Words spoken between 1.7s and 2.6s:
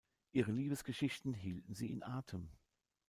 sie in Atem.